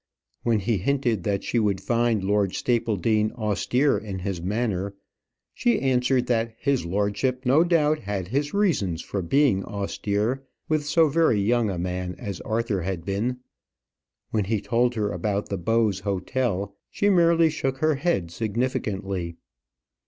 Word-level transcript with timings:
When 0.41 0.57
he 0.61 0.77
hinted 0.79 1.21
that 1.25 1.43
she 1.43 1.59
would 1.59 1.79
find 1.79 2.23
Lord 2.23 2.55
Stapledean 2.55 3.33
austere 3.33 3.99
in 3.99 4.17
his 4.17 4.41
manner, 4.41 4.95
she 5.53 5.79
answered 5.79 6.25
that 6.25 6.55
his 6.59 6.87
lordship 6.87 7.45
no 7.45 7.63
doubt 7.63 7.99
had 7.99 8.29
had 8.29 8.29
his 8.29 8.51
reasons 8.51 9.03
for 9.03 9.21
being 9.21 9.63
austere 9.63 10.41
with 10.67 10.87
so 10.87 11.07
very 11.07 11.39
young 11.39 11.69
a 11.69 11.77
man 11.77 12.15
as 12.17 12.41
Arthur 12.41 12.81
had 12.81 13.05
been. 13.05 13.41
When 14.31 14.45
he 14.45 14.59
told 14.59 14.95
her 14.95 15.11
about 15.11 15.49
the 15.49 15.57
Bowes 15.59 15.99
hotel, 15.99 16.75
she 16.89 17.11
merely 17.11 17.51
shook 17.51 17.77
her 17.77 17.93
head 17.93 18.31
significantly. 18.31 19.35